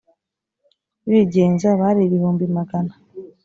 bigenza 1.09 1.67
bari 1.79 2.01
ibihumbi 2.07 2.45
magana 2.57 2.93